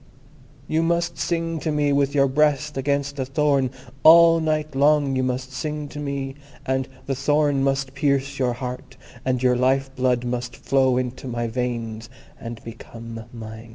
You 0.67 0.81
must 0.81 1.19
sing 1.19 1.59
to 1.59 1.71
me 1.71 1.93
with 1.93 2.15
your 2.15 2.27
breast 2.27 2.75
against 2.75 3.19
a 3.19 3.25
thorn. 3.27 3.69
All 4.01 4.39
night 4.39 4.73
long 4.75 5.15
you 5.15 5.21
must 5.21 5.53
sing 5.53 5.87
to 5.89 5.99
me, 5.99 6.33
and 6.65 6.87
the 7.05 7.13
thorn 7.13 7.63
must 7.63 7.93
pierce 7.93 8.39
your 8.39 8.53
heart, 8.53 8.97
and 9.23 9.43
your 9.43 9.55
life 9.55 9.95
blood 9.95 10.25
must 10.25 10.55
flow 10.55 10.97
into 10.97 11.27
my 11.27 11.45
veins, 11.45 12.09
and 12.39 12.63
become 12.63 13.25
mine." 13.31 13.69